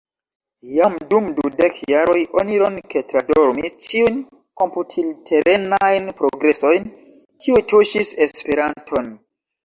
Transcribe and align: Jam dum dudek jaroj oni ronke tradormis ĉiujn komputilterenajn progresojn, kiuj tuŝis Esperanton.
Jam 0.75 0.93
dum 1.09 1.25
dudek 1.39 1.75
jaroj 1.89 2.21
oni 2.39 2.55
ronke 2.61 3.03
tradormis 3.11 3.75
ĉiujn 3.87 4.17
komputilterenajn 4.61 6.07
progresojn, 6.21 6.87
kiuj 7.45 7.61
tuŝis 7.73 8.11
Esperanton. 8.27 9.13